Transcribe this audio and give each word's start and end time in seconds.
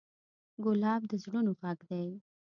ګلاب 0.63 1.01
د 1.09 1.11
زړونو 1.23 1.51
غږ 1.59 1.79
دی. 1.89 2.07